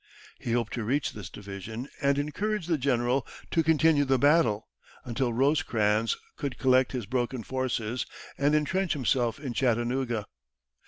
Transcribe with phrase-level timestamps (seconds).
[0.39, 4.67] He hoped to reach this division, and encourage the general to continue the battle
[5.05, 10.25] until Rosecrans could collect his broken forces and entrench himself in Chattanooga.